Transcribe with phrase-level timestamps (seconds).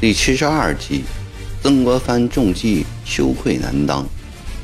[0.00, 1.02] 第七十二集，
[1.60, 4.06] 曾国藩中计，羞愧难当，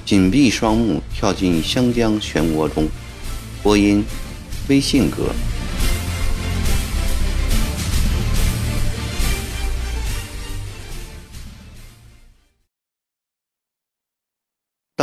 [0.07, 2.87] 紧闭双目，跳进湘江漩涡中。
[3.61, 4.05] 播音：
[4.69, 5.35] 微信哥。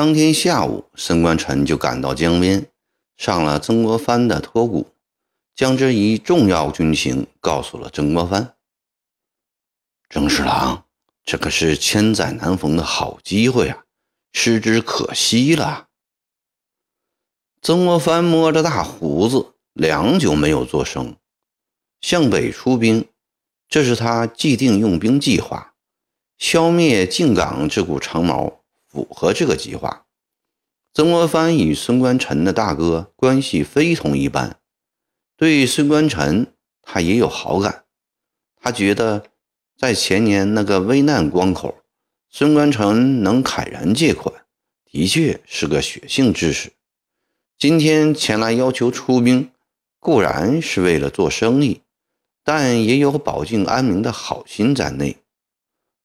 [0.01, 2.65] 当天下午，沈关臣就赶到江边，
[3.17, 4.87] 上了曾国藩的托鼓，
[5.53, 8.55] 将这一重要军情告诉了曾国藩。
[10.09, 10.85] 曾侍郎，
[11.23, 13.83] 这可是千载难逢的好机会啊，
[14.33, 15.89] 失之可惜了。
[17.61, 21.15] 曾国藩摸着大胡子，良久没有作声。
[22.01, 23.07] 向北出兵，
[23.69, 25.75] 这是他既定用兵计划。
[26.39, 28.60] 消灭靖港这股长毛，
[28.91, 30.05] 符合这个计划。
[30.93, 34.59] 曾国藩与孙观臣的大哥关系非同一般，
[35.37, 37.85] 对孙观臣他也有好感，
[38.57, 39.23] 他觉得。
[39.77, 41.79] 在前年那个危难关口，
[42.29, 44.45] 孙观臣能慨然借款，
[44.85, 46.73] 的确是个血性之士。
[47.57, 49.49] 今天前来要求出兵，
[49.97, 51.81] 固然是为了做生意，
[52.43, 55.17] 但也有保境安民的好心在内。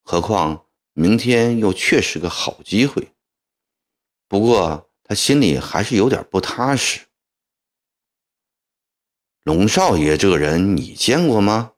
[0.03, 0.65] 何况
[0.99, 3.13] 明天又确是个好机会。
[4.27, 7.03] 不过他心里还是有点不踏实。
[9.43, 11.75] 龙少爷这个人，你见过吗？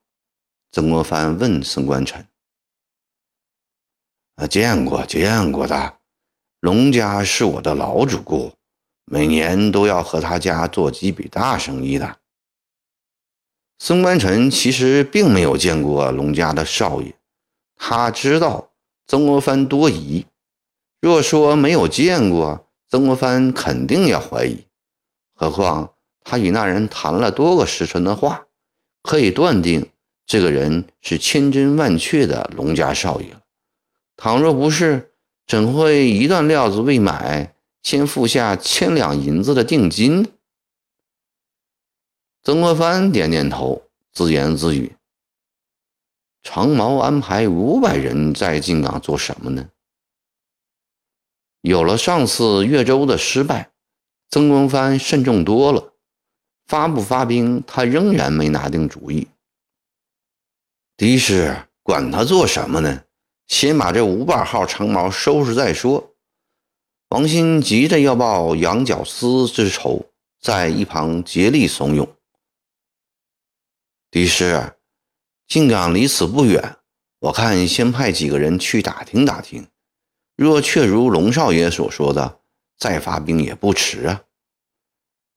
[0.70, 2.28] 曾国藩问孙观臣
[4.36, 5.98] ：“啊，见过见过的，
[6.61, 8.55] 龙家是我的老主顾，
[9.05, 12.20] 每年都要和他家做几笔大生意的。”
[13.80, 17.16] 孙观臣其实并没有见过龙家的少爷，
[17.74, 18.67] 他知道
[19.09, 20.27] 曾国藩多疑。
[21.01, 24.67] 若说没有见过，曾国藩肯定要怀疑。
[25.34, 28.47] 何况他与那人谈了多个时辰的话，
[29.02, 29.91] 可以断定。
[30.27, 33.35] 这个人是千真万确的龙家少爷，
[34.14, 35.13] 倘若不是，
[35.46, 40.30] 怎会一段料子未买，先付下千两银子的定金？
[42.42, 44.95] 曾国藩点点头，自言自语
[46.51, 49.69] ：“长毛安排五百人在靖港做什么呢？”
[51.61, 53.70] 有了上次越州的失败，
[54.31, 55.92] 曾国藩慎重多了，
[56.67, 59.29] 发不发兵，他仍然没拿定主意。
[60.97, 63.05] 的士管他做什么呢？
[63.47, 66.14] 先把这五百号长矛收拾再说。
[67.11, 70.07] 王鑫急着要报羊角司之仇，
[70.41, 72.08] 在一旁竭力怂恿。
[74.11, 74.77] 的士，
[75.48, 76.77] 靖港离此不远，
[77.20, 79.67] 我看先派几个人去打听打听。
[80.36, 82.41] 若确如龙少爷所说的，
[82.77, 84.23] 再发兵也不迟啊。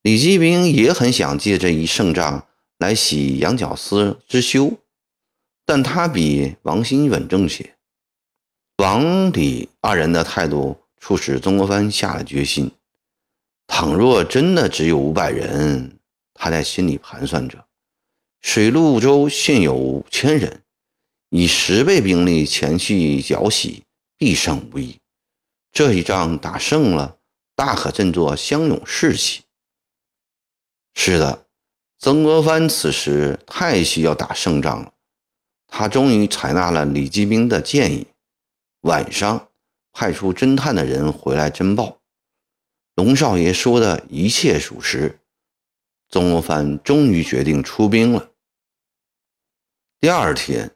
[0.01, 2.45] 李继兵也很想借这一胜仗
[2.77, 4.73] 来洗羊角司之羞。
[5.65, 7.75] 但他比王鑫稳重些。
[8.77, 12.69] 王李二人的态度促使曾国藩下了决心：
[13.67, 15.97] 倘若真的只有五百人，
[16.33, 17.63] 他在心里盘算着，
[18.41, 20.63] 水陆州现有五千人，
[21.29, 23.83] 以十倍兵力前去剿洗，
[24.17, 24.97] 必胜无疑。
[25.71, 27.17] 这一仗打胜了，
[27.55, 29.43] 大可振作乡勇士气。
[30.95, 31.45] 是的，
[31.99, 34.91] 曾国藩此时太需要打胜仗了。
[35.67, 38.07] 他终于采纳了李继兵的建议，
[38.81, 39.49] 晚上
[39.93, 41.99] 派出侦探的人回来侦报，
[42.95, 45.19] 龙少爷说的一切属实。
[46.09, 48.30] 曾国藩终于决定出兵了。
[50.01, 50.75] 第二天，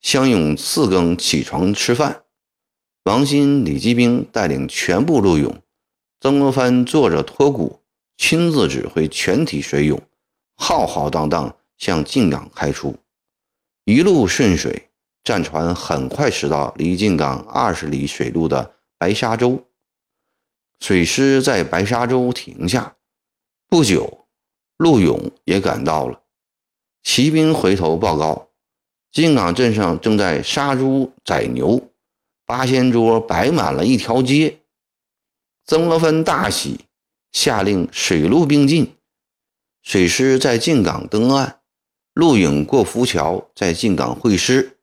[0.00, 2.22] 湘勇四更起床吃饭，
[3.02, 5.60] 王鑫、李继兵带领全部陆勇，
[6.20, 7.82] 曾国藩坐着托鼓，
[8.16, 10.00] 亲自指挥全体水勇，
[10.54, 12.96] 浩浩荡荡向靖港开出。
[13.86, 14.90] 一路顺水，
[15.24, 19.66] 战船很快驶到离靖港二十里水路的白沙洲。
[20.78, 22.94] 水师在白沙洲停下，
[23.68, 24.28] 不久，
[24.76, 26.22] 陆勇也赶到了。
[27.02, 28.49] 骑兵回头报告，
[29.12, 31.90] 靖港镇上正在杀猪宰牛，
[32.46, 34.60] 八仙桌摆满了一条街。
[35.66, 36.86] 曾国藩大喜，
[37.32, 38.94] 下令水陆并进，
[39.82, 41.60] 水师在靖港登岸。
[42.12, 44.78] 陆勇过浮桥，在靖港会师。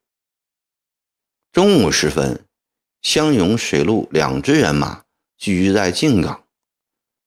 [1.52, 2.44] 中午时分，
[3.02, 5.04] 湘勇水陆两支人马
[5.36, 6.44] 聚集在靖港。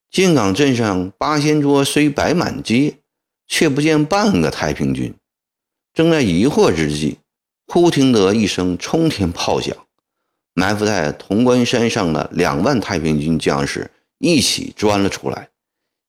[0.09, 2.97] 靖港镇上八仙桌虽摆满街，
[3.47, 5.15] 却不见半个太平军。
[5.93, 7.17] 正在疑惑之际，
[7.67, 9.75] 忽听得一声冲天炮响，
[10.53, 15.49] 埋伏在潼关山上的两万太平军将士一起钻了出来，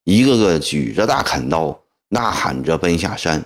[0.05, 3.45] 一个个举着大砍刀，呐喊着奔下山，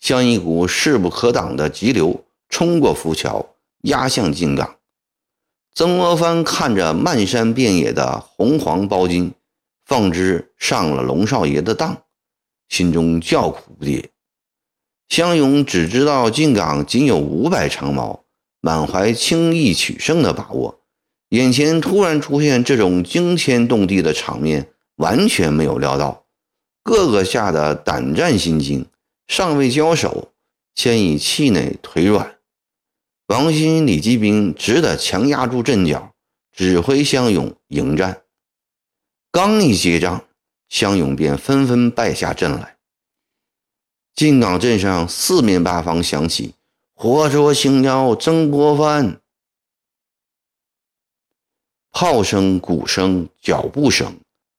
[0.00, 4.76] 像一股势不可挡的急流，冲过浮桥，压向金港。
[5.72, 9.32] 曾国藩看着漫山遍野的红黄包金，
[9.84, 11.96] 方知上了龙少爷的当，
[12.68, 14.04] 心中叫苦不迭。
[15.10, 18.22] 湘勇只知道进港仅有五百长矛，
[18.60, 20.82] 满怀轻易取胜的把握，
[21.30, 26.26] 眼前突然出现这种惊天动地的场面，完全没有料到，
[26.84, 28.86] 个个吓得胆战心惊，
[29.26, 30.30] 尚未交手，
[30.76, 32.36] 先已气馁腿软。
[33.26, 36.12] 王鑫、李继兵只得强压住阵脚，
[36.56, 38.22] 指挥湘勇迎战。
[39.32, 40.24] 刚一接仗，
[40.68, 42.76] 湘勇便纷纷败下阵来。
[44.14, 46.54] 进港镇上四面八方响起
[46.94, 49.20] “活捉星妖曾国藩”，
[51.90, 54.18] 炮声、鼓声、脚步声，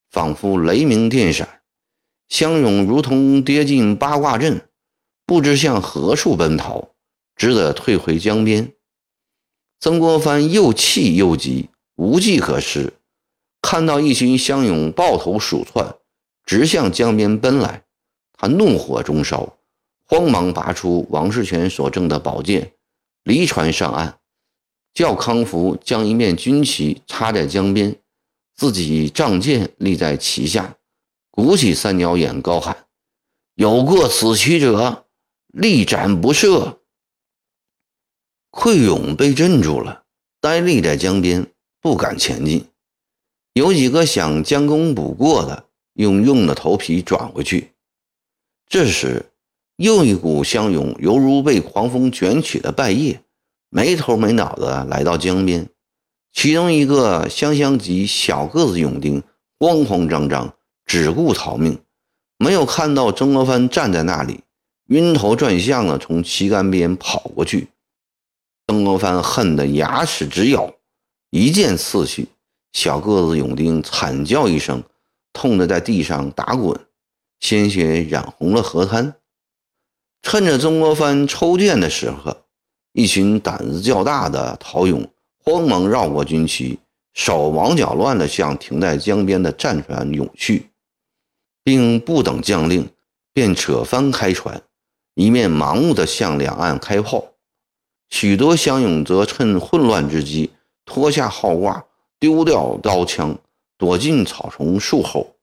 [0.09, 1.61] 仿佛雷鸣电闪。
[2.27, 4.67] 湘勇如同跌进八卦阵，
[5.25, 6.89] 不知向何处奔逃，
[7.35, 8.73] 只得退回江边。
[9.79, 12.93] 曾国藩又气又急，无计可施，
[13.61, 15.95] 看到一群湘勇抱头鼠窜，
[16.45, 17.83] 直向江边奔来。
[18.41, 19.55] 他怒火中烧，
[20.07, 22.73] 慌忙拔出王世全所赠的宝剑，
[23.23, 24.15] 离船上岸，
[24.95, 27.95] 叫康福将一面军旗插在江边，
[28.55, 30.75] 自己仗剑立在旗下，
[31.29, 32.87] 鼓起三角眼，高喊
[33.53, 35.05] ：“有过此旗者，
[35.49, 36.77] 立斩不赦！”
[38.49, 40.01] 溃勇被镇住了，
[40.39, 41.45] 呆立在江边，
[41.79, 42.65] 不敢前进。
[43.53, 47.69] 有几个想将功补过的，用用的头皮转回去。
[48.71, 49.25] 这时，
[49.75, 53.19] 又一股湘勇犹如被狂风卷起的败叶，
[53.69, 55.67] 没头没脑的来到江边。
[56.31, 59.21] 其中一个湘乡籍小个子勇丁
[59.59, 60.53] 慌慌张张，
[60.85, 61.79] 只顾逃命，
[62.37, 64.39] 没有看到曾国藩站在那里，
[64.87, 67.67] 晕头转向的从旗杆边跑过去。
[68.67, 70.73] 曾国藩恨得牙齿直咬，
[71.29, 72.29] 一剑刺去，
[72.71, 74.81] 小个子勇丁惨叫一声，
[75.33, 76.79] 痛得在地上打滚。
[77.41, 79.15] 鲜血染红了河滩。
[80.21, 82.37] 趁着曾国藩抽剑的时候，
[82.93, 85.11] 一群胆子较大的陶勇
[85.43, 86.79] 慌忙绕过军旗，
[87.13, 90.69] 手忙脚乱地向停在江边的战船涌去，
[91.63, 92.87] 并不等将令，
[93.33, 94.61] 便扯帆开船，
[95.15, 97.33] 一面盲目地向两岸开炮。
[98.09, 100.51] 许多乡勇则趁混乱之机
[100.85, 101.83] 脱下号挂，
[102.19, 103.35] 丢掉刀枪，
[103.77, 105.35] 躲进草丛树后。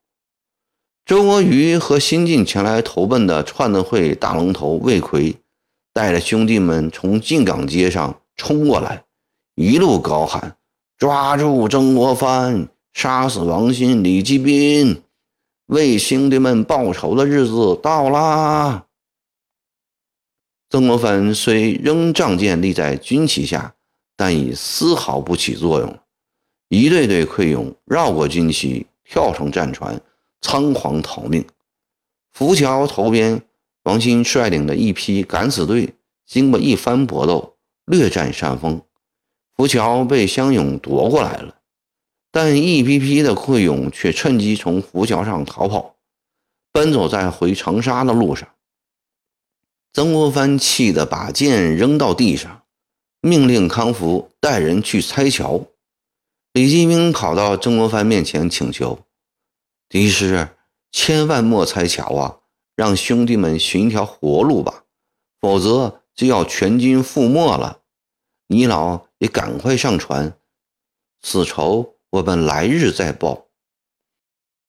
[1.08, 5.34] 周国瑜和新晋前来投奔的串子会大龙头魏奎，
[5.94, 9.05] 带着兄弟们从进港街上冲过来，
[9.55, 10.58] 一路高喊
[10.99, 15.00] ：“抓住曾国藩，杀死王新、李继斌，
[15.69, 18.84] 为兄弟们报仇的日子到啦！”
[20.69, 23.75] 曾国藩虽仍仗剑立在军旗下，
[24.14, 25.99] 但已丝毫不起作用。
[26.69, 29.99] 一队队溃勇绕过军旗，跳上战船。
[30.40, 31.46] 仓皇逃命。
[32.32, 33.43] 浮桥头边，
[33.82, 35.94] 王鑫率领的一批敢死队
[36.26, 38.82] 经过一番搏斗，略占上风。
[39.56, 41.56] 浮桥被湘勇夺过来了，
[42.31, 45.96] 但一批批的溃勇却趁机从浮桥上逃跑，
[46.70, 48.48] 奔走在回长沙的路上。
[49.93, 52.62] 曾国藩气得把剑扔到地上，
[53.20, 55.67] 命令康福带人去拆桥。
[56.53, 59.01] 李继兵跑到曾国藩面前请求。
[59.88, 60.50] 敌师，
[60.92, 62.36] 千万莫拆桥啊！
[62.76, 64.84] 让兄弟们寻一条活路吧，
[65.40, 67.80] 否则就要全军覆没了。
[68.48, 70.36] 你老也赶快上船，
[71.22, 73.46] 此仇我们来日再报。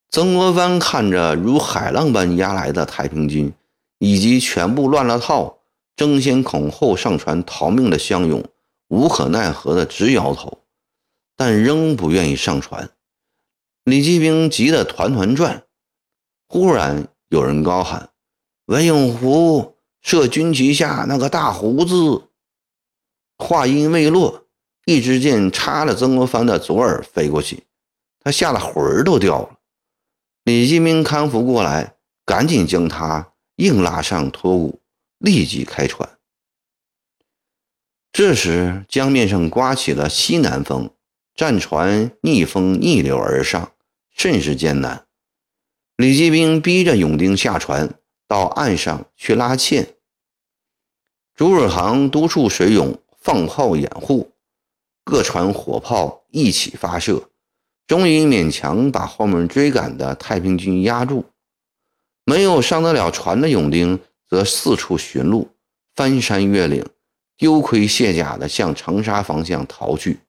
[0.10, 3.54] 曾国藩看着如海浪般压来的太平军，
[4.00, 5.60] 以及全部乱了套、
[5.98, 8.44] 争先恐后上船逃命的乡勇，
[8.88, 10.60] 无可奈何的直摇头，
[11.36, 12.90] 但仍不愿意上船。
[13.90, 15.64] 李继兵急得团团转，
[16.48, 18.10] 忽然有人高喊
[18.68, 22.30] ：“文永福射军旗下那个大胡子！”
[23.38, 24.48] 话音未落，
[24.86, 27.64] 一支箭插了曾国藩的左耳飞过去，
[28.20, 29.60] 他吓得魂儿都掉了。
[30.44, 34.82] 李继兵康复过来，赶紧将他硬拉上托鼓，
[35.20, 36.10] 立即开船。
[38.12, 40.90] 这时江面上刮起了西南风，
[41.36, 43.72] 战船逆风逆流而上。
[44.20, 45.06] 甚是艰难，
[45.96, 47.98] 李继兵逼着勇丁下船
[48.28, 49.96] 到岸上去拉纤。
[51.34, 54.34] 朱尔航督促水勇放炮掩护，
[55.06, 57.30] 各船火炮一起发射，
[57.88, 61.24] 终于勉强把后面追赶的太平军压住。
[62.26, 63.98] 没有上得了船的勇丁，
[64.30, 65.50] 则四处寻路，
[65.96, 66.86] 翻山越岭，
[67.38, 70.20] 丢盔卸甲地向长沙方向逃去。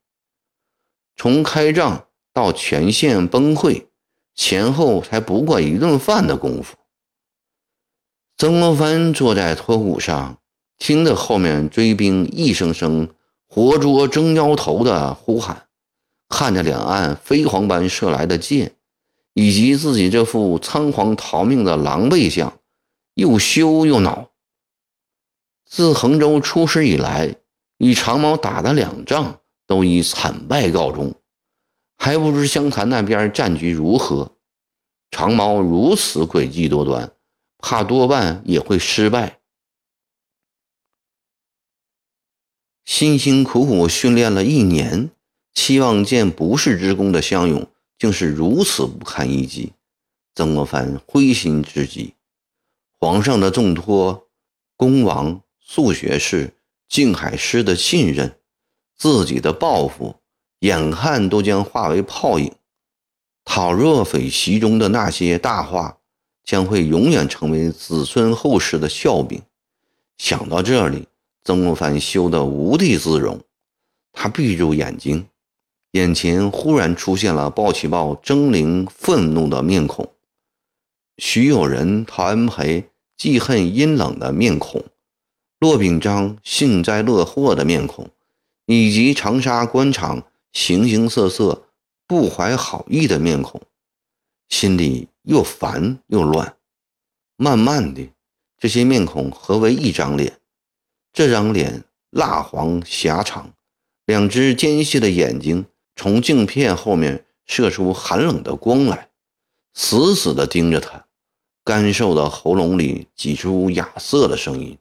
[1.16, 3.86] 从开仗到全线崩溃，
[4.34, 6.76] 前后才不过一顿饭的功夫。
[8.36, 10.38] 曾国藩坐在托骨上，
[10.78, 13.08] 听着后面追兵一声声
[13.46, 15.66] “活捉征妖头”的呼喊，
[16.28, 18.76] 看着两岸飞蝗般射来的箭，
[19.34, 22.58] 以及自己这副仓皇逃命的狼狈相，
[23.14, 24.30] 又羞又恼。
[25.66, 27.36] 自衡州出师以来，
[27.76, 31.14] 与长毛打的两仗都以惨败告终，
[32.02, 34.34] 还不知湘潭那边战局如何。
[35.10, 37.12] 长毛如此诡计多端。
[37.58, 39.40] 怕多半也会失败。
[42.86, 45.10] 辛辛苦苦训练了一年，
[45.52, 49.74] 期望见不世之功的项勇，竟是如此不堪一击。
[50.34, 52.14] 曾国藩灰心至极。
[52.98, 54.28] 皇上的重托、
[54.74, 56.54] 恭王、素学士、
[56.88, 58.38] 靖海师的信任、
[58.96, 60.19] 自己的抱负，
[60.60, 62.52] 眼看都将化为泡影。
[63.44, 65.98] 讨若匪席中的那些大话。
[66.42, 69.40] 将会永远成为子孙后世的笑柄。
[70.18, 71.06] 想到这里，
[71.44, 73.40] 曾国藩羞得无地自容。
[74.12, 75.28] 他闭住眼睛，
[75.92, 80.10] 眼前忽然出现了鲍起豹狰狞愤怒的面孔，
[81.18, 84.84] 徐有仁、陶恩培记恨阴冷的面孔，
[85.60, 88.08] 骆秉章幸灾乐祸的面孔，
[88.66, 91.68] 以及长沙官场形形色色
[92.06, 93.62] 不怀好意的面孔，
[94.48, 95.08] 心里。
[95.24, 96.56] 又烦又乱，
[97.36, 98.10] 慢慢的，
[98.56, 100.40] 这些面孔合为一张脸。
[101.12, 103.52] 这张脸蜡黄狭长，
[104.06, 109.10] 两只尖细的眼睛从镜片后面射出寒冷的光来，
[109.74, 111.04] 死死地盯着他。
[111.62, 114.78] 干瘦的喉咙里挤出哑涩的声音：“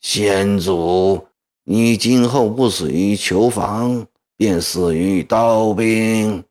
[0.00, 1.26] 先祖，
[1.64, 4.06] 你今后不死于囚房，
[4.38, 6.42] 便死于刀兵。”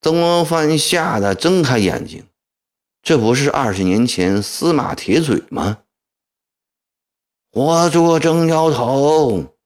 [0.00, 2.24] 曾国藩吓得睁开眼睛，
[3.02, 5.78] 这不是二十年前司马铁嘴吗？
[7.50, 9.56] 活捉征妖头！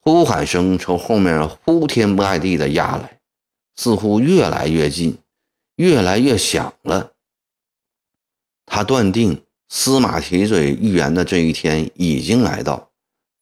[0.00, 3.20] 呼喊声从后面呼天盖地的压来，
[3.76, 5.18] 似乎越来越近，
[5.76, 7.12] 越来越响了。
[8.64, 12.90] 他断定司马铁嘴预言的这一天已经来到，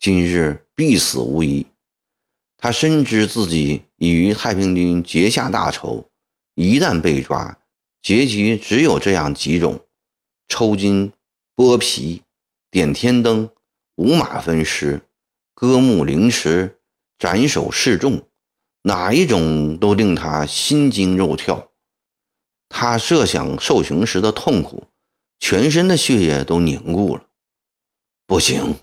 [0.00, 1.66] 今日必死无疑。
[2.64, 6.08] 他深知自己已与太平军结下大仇，
[6.54, 7.58] 一旦被抓，
[8.00, 9.84] 结局只有这样几种：
[10.48, 11.12] 抽筋、
[11.54, 12.22] 剥皮、
[12.70, 13.50] 点天灯、
[13.96, 15.02] 五马分尸、
[15.52, 16.78] 割目凌迟、
[17.18, 18.26] 斩首示众，
[18.80, 21.70] 哪一种都令他心惊肉跳。
[22.70, 24.84] 他设想受刑时的痛苦，
[25.38, 27.26] 全身的血液都凝固了。
[28.26, 28.76] 不行，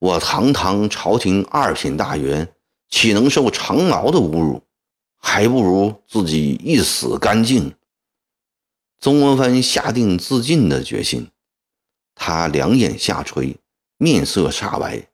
[0.00, 2.52] 我堂堂朝廷二品大员。
[2.96, 4.62] 岂能受长毛的侮辱？
[5.18, 7.74] 还不如自己一死干净。
[9.00, 11.28] 曾国藩下定自尽的决心，
[12.14, 13.56] 他两眼下垂，
[13.98, 15.08] 面色煞白，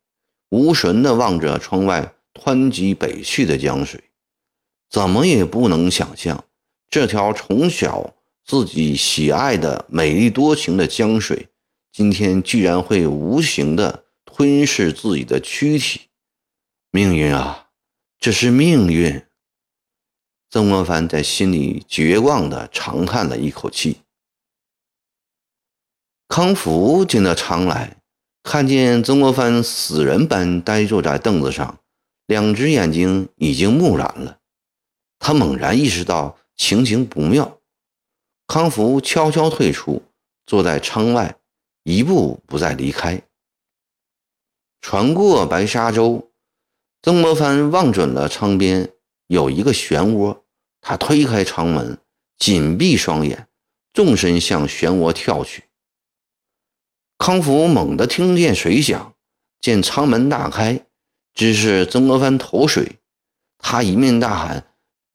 [0.50, 4.04] 无神地望着窗外湍急北去的江水，
[4.90, 6.44] 怎么也不能想象，
[6.90, 11.48] 这条从小自己喜爱的美丽多情的江水，
[11.90, 16.02] 今天居然会无形地吞噬自己的躯体。
[16.90, 17.68] 命运啊！
[18.20, 19.24] 这是命运。
[20.50, 24.02] 曾国藩在心里绝望地长叹了一口气。
[26.28, 27.96] 康福进到舱来，
[28.42, 31.80] 看见曾国藩死人般呆坐在凳子上，
[32.26, 34.40] 两只眼睛已经木然了。
[35.18, 37.58] 他猛然意识到情形不妙，
[38.46, 40.02] 康福悄悄退出，
[40.44, 41.38] 坐在舱外，
[41.84, 43.22] 一步不再离开。
[44.82, 46.29] 船过白沙洲。
[47.02, 48.92] 曾国藩望准了舱边
[49.26, 50.42] 有一个漩涡，
[50.82, 51.98] 他推开舱门，
[52.36, 53.48] 紧闭双眼，
[53.94, 55.64] 纵身向漩涡跳去。
[57.16, 59.14] 康福猛地听见水响，
[59.60, 60.84] 见舱门大开，
[61.32, 62.98] 只是曾国藩投水，
[63.56, 64.66] 他一面大喊：“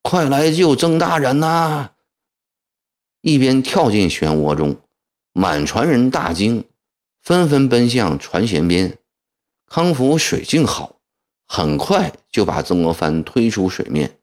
[0.02, 1.92] 快来救曾大人呐！”
[3.22, 4.76] 一边跳进漩涡中，
[5.34, 6.68] 满船人大惊，
[7.22, 8.98] 纷纷奔向船舷边。
[9.68, 10.95] 康福水性好。
[11.46, 14.20] 很快就把曾国藩推出水面，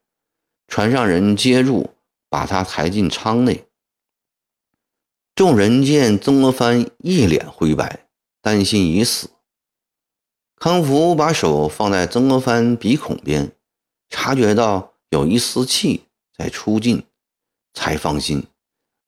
[0.68, 1.94] 船上人接住，
[2.28, 3.66] 把他抬进舱内。
[5.34, 8.06] 众人见曾国藩一脸灰白，
[8.40, 9.30] 担心已死。
[10.56, 13.52] 康福把手放在曾国藩鼻孔边，
[14.08, 16.04] 察觉到有一丝气
[16.36, 17.04] 在出进，
[17.72, 18.46] 才放心。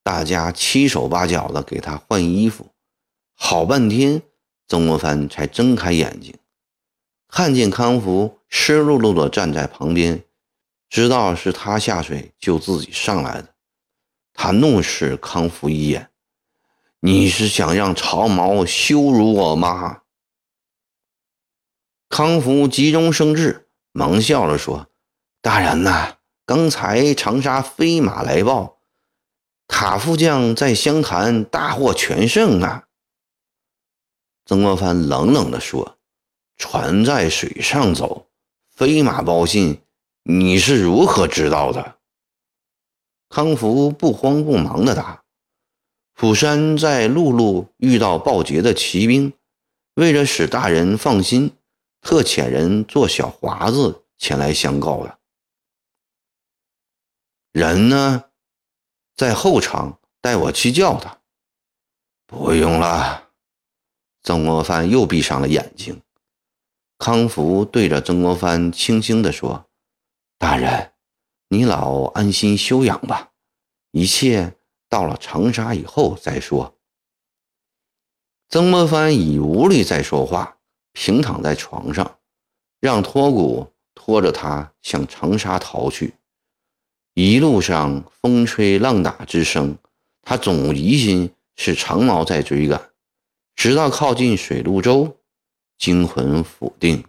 [0.02, 2.66] 大家七手八脚的给他换衣服，
[3.35, 4.23] 好半天，
[4.66, 6.35] 曾国藩才睁开眼睛，
[7.36, 10.22] 看见康福湿漉漉的站在旁边，
[10.88, 13.56] 知道是他下水救自己上来的。
[14.32, 16.10] 他怒视康福一眼
[17.02, 20.02] ：“你是想让长毛羞辱我吗？”
[22.08, 24.86] 康福急中生智，忙笑着说
[25.42, 28.78] ：“大人呐，刚才长沙飞马来报，
[29.66, 32.84] 塔副将在湘潭大获全胜啊。”
[34.46, 35.93] 曾国藩冷冷地说
[36.56, 38.26] ：“船在水上走，
[38.70, 39.80] 飞马报信，
[40.23, 41.99] 你是如何知道的？”
[43.28, 45.25] 康福不慌不忙地答
[46.14, 49.32] ：“釜山在陆路遇到报捷的骑兵，
[49.94, 51.56] 为了使大人放心，
[52.00, 55.18] 特遣人做小华子前来相告的。
[57.50, 58.25] 人呢，
[59.16, 61.18] 在后场，带我去叫他。
[62.26, 63.30] 不用了。”
[64.23, 66.00] 曾国藩又闭上了眼睛。
[67.04, 69.66] 康福对着曾国藩轻轻地说
[70.40, 70.92] ：“大人。”
[71.52, 73.32] 你老安心休养吧，
[73.90, 74.54] 一切
[74.88, 76.78] 到了长沙以后再说。
[78.49, 80.56] 曾国藩已无力再说话，
[80.94, 82.20] 平躺在床上，
[82.80, 86.14] 让托骨拖着他向长沙逃去。
[87.12, 89.76] 一路上风吹浪打之声，
[90.23, 92.92] 他总疑心是长毛在追赶，
[93.54, 95.18] 直到靠近水陆洲，
[95.84, 97.04] 惊魂甫定。